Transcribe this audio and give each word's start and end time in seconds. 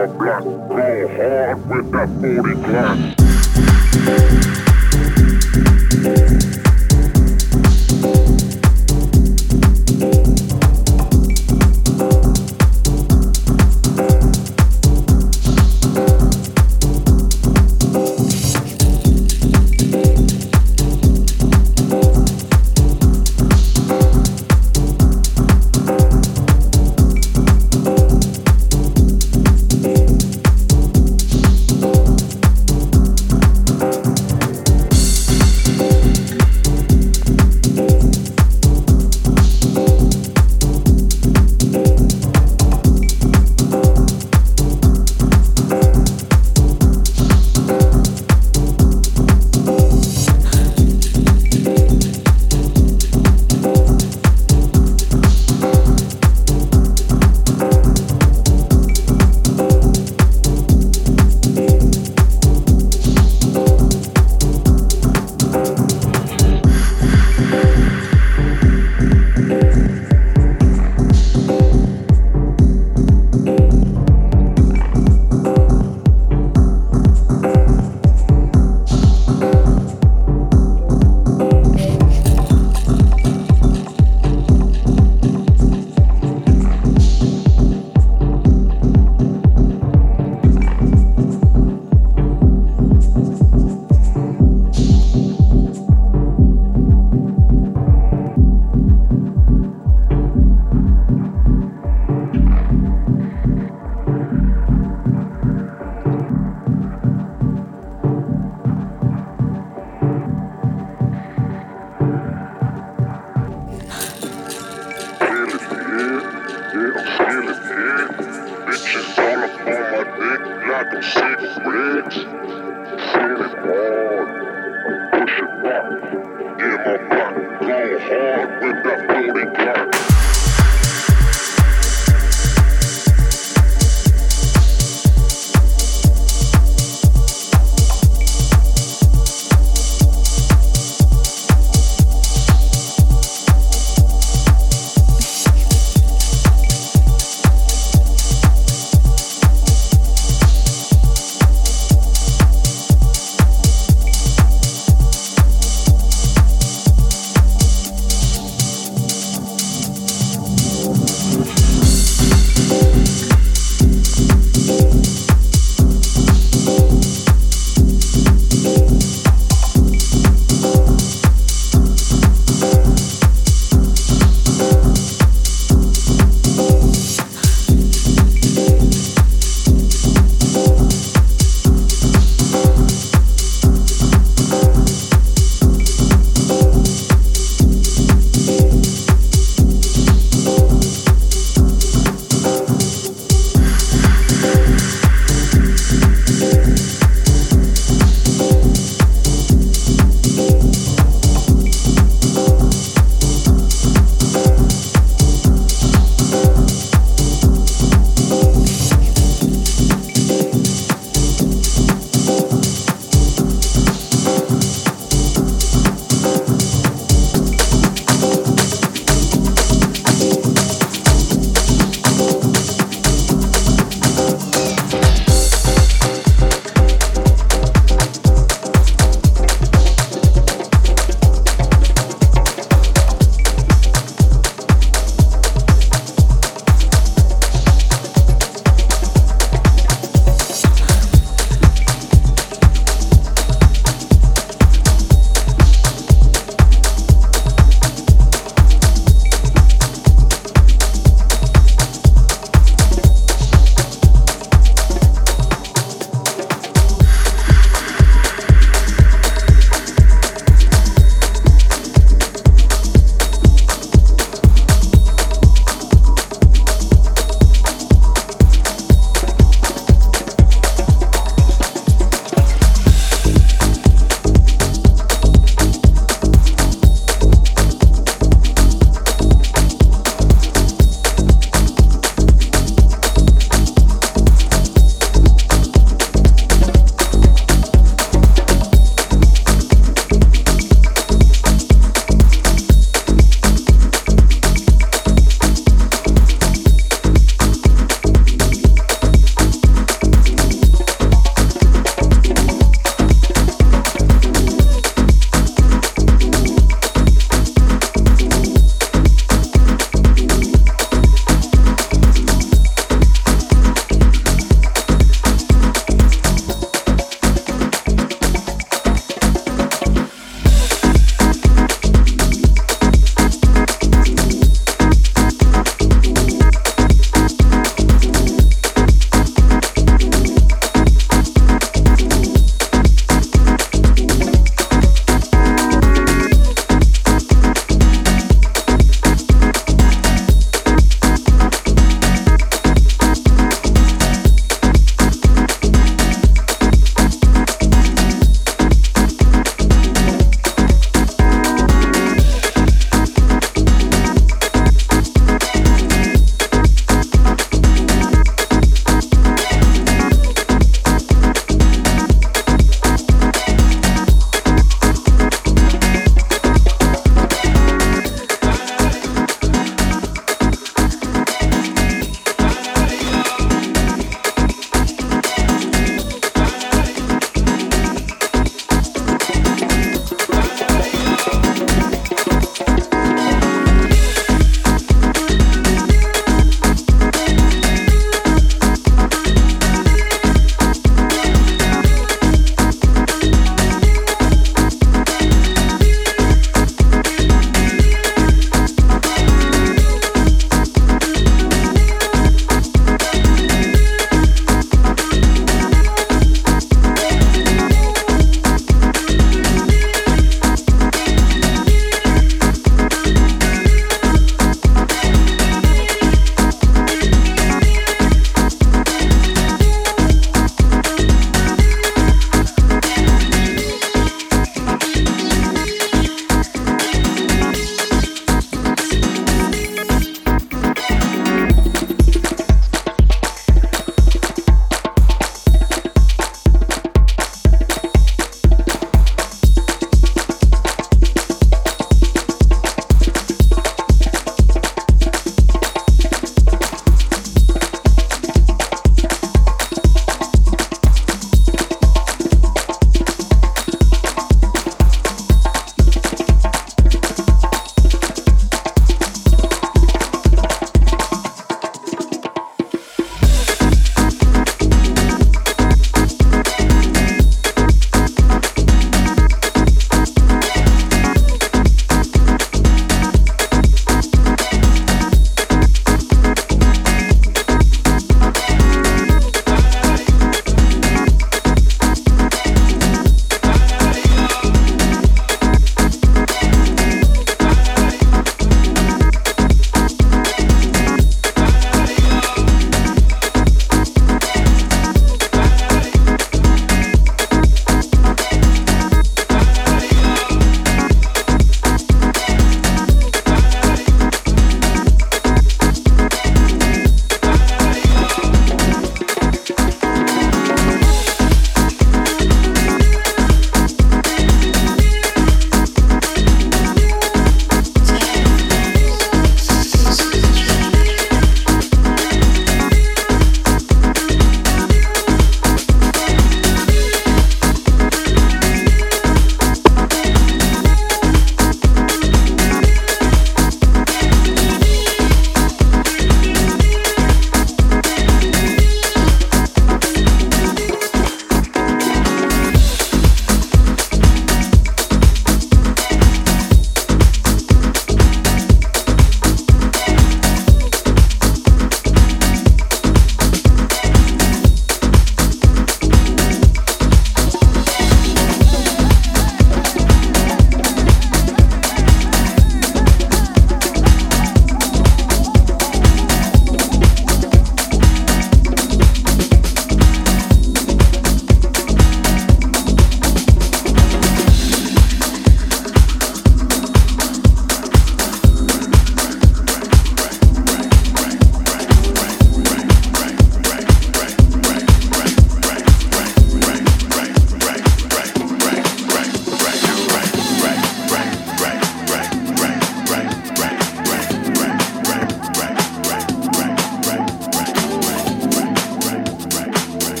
My 0.00 0.06
block 0.06 0.44
going 0.44 1.08
hard 1.14 1.68
with 1.68 1.92
that 1.92 2.08
40 2.22 2.54
Glock. 2.62 3.19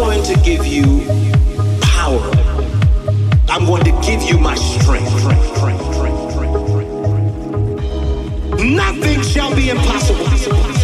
going 0.00 0.22
to 0.22 0.34
give 0.40 0.66
you 0.66 1.04
power. 1.82 2.22
I'm 3.50 3.66
going 3.66 3.84
to 3.84 3.92
give 4.00 4.22
you 4.22 4.38
my 4.38 4.54
strength. 4.54 5.12
Nothing 8.64 9.20
shall 9.20 9.54
be 9.54 9.68
impossible. 9.68 10.79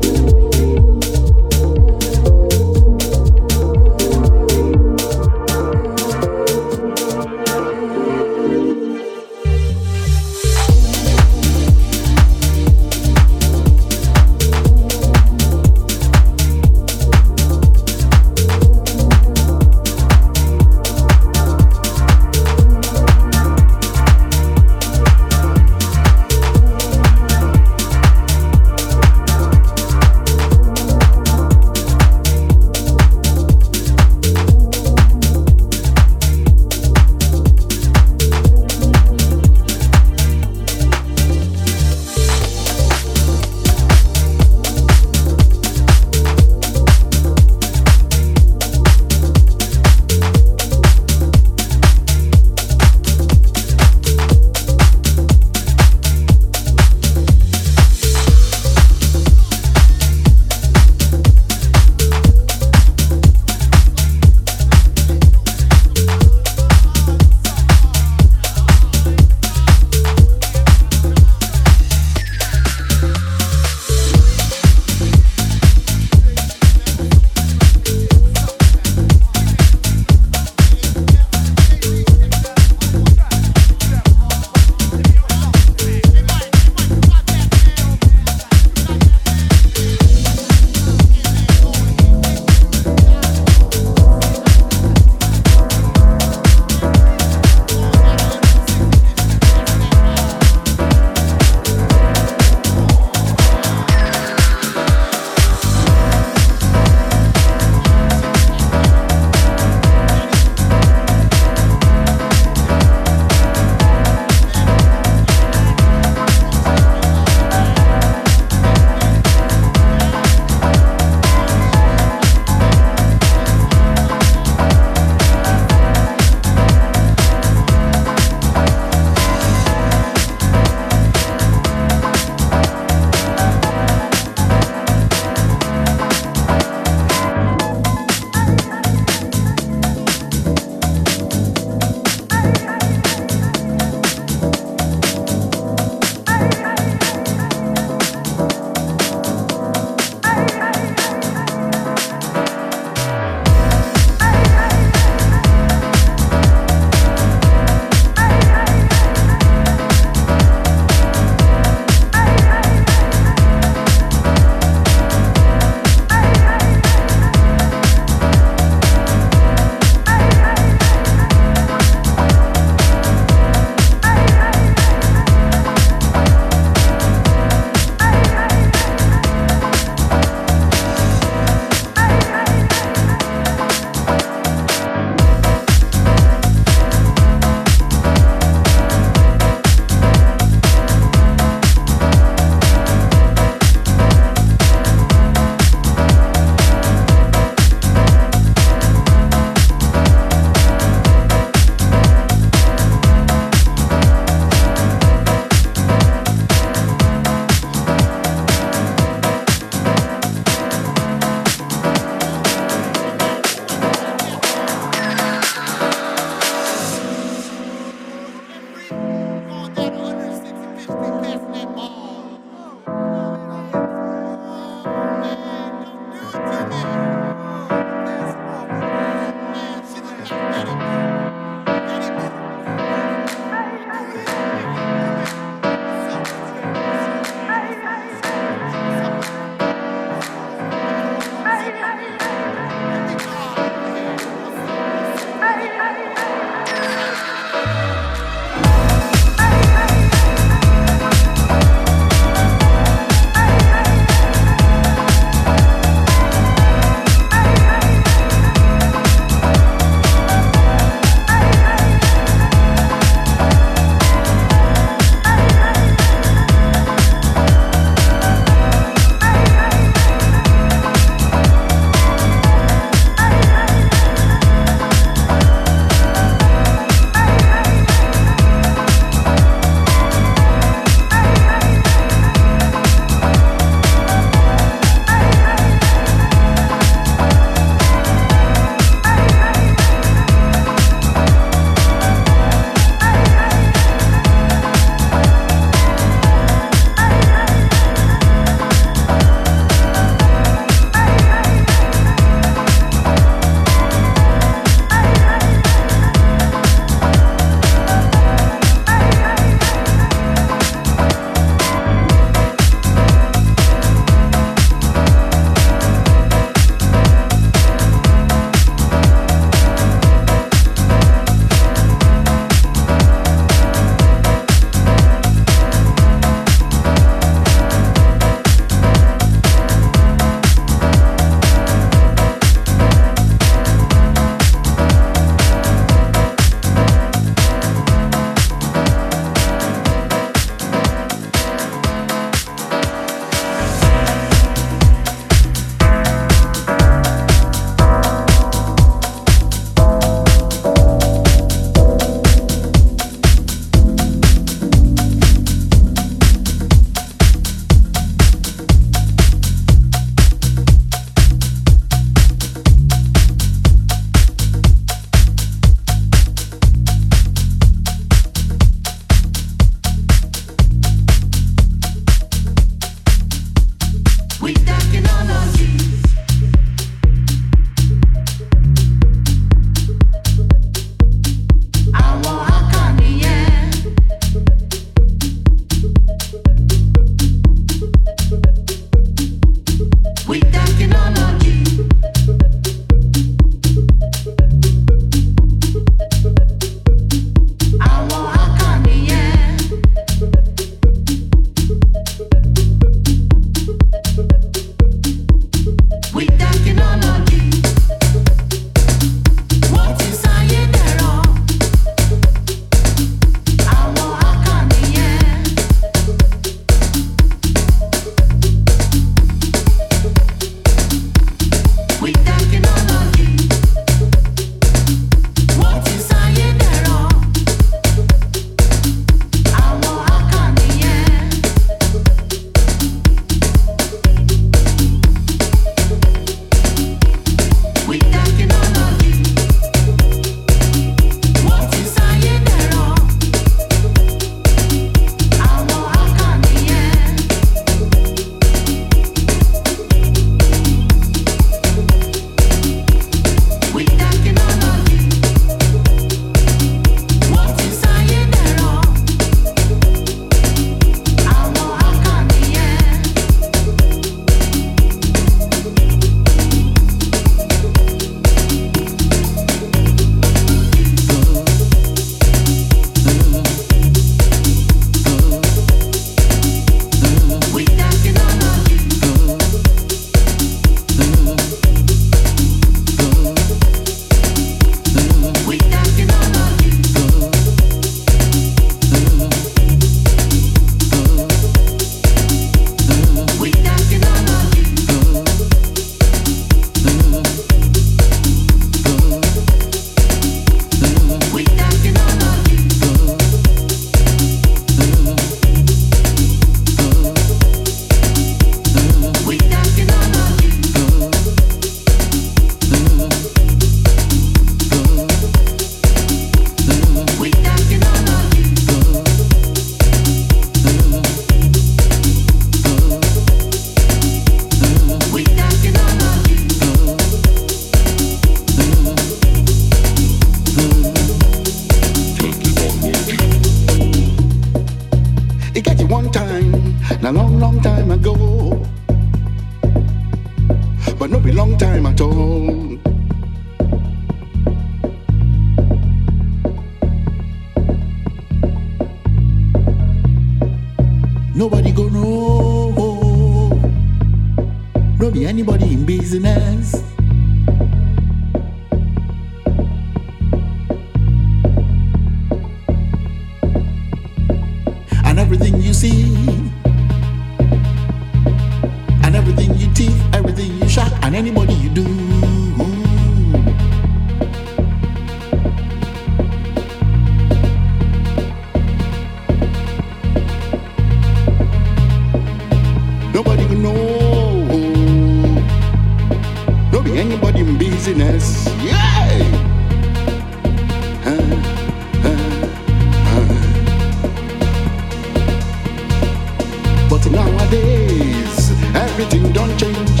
everything 599.00 599.32
don't 599.32 599.56
change. 599.56 600.00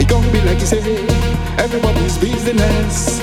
It 0.00 0.08
gon' 0.08 0.32
be 0.32 0.40
like 0.40 0.60
you 0.60 0.66
say, 0.66 0.80
everybody's 1.58 2.16
business. 2.16 3.15